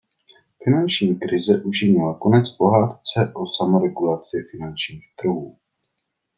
Finanční 0.63 1.15
krize 1.19 1.61
učinila 1.63 2.17
konec 2.17 2.49
pohádce 2.51 3.31
o 3.35 3.45
samoregulaci 3.47 4.37
finančních 4.51 5.15
trhů. 5.15 5.57